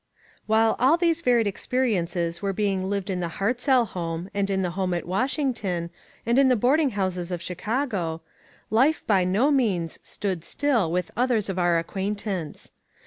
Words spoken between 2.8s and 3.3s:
lived in